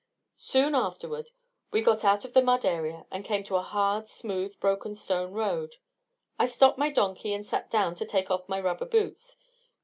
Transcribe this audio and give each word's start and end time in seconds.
Soon 0.39 0.73
afterward 0.73 1.29
we 1.69 1.83
got 1.83 2.03
out 2.03 2.25
of 2.25 2.33
the 2.33 2.41
mud 2.41 2.65
area 2.65 3.05
and 3.11 3.23
came 3.23 3.43
to 3.43 3.55
a 3.55 3.61
hard, 3.61 4.09
smooth, 4.09 4.59
broken 4.59 4.95
stone 4.95 5.31
road. 5.31 5.75
I 6.39 6.47
stopped 6.47 6.79
my 6.79 6.89
donkey 6.89 7.33
and 7.35 7.45
sat 7.45 7.69
down 7.69 7.93
to 8.01 8.05
take 8.07 8.31
off 8.31 8.49
my 8.49 8.59
rubber 8.59 8.85
boots. 8.85 9.37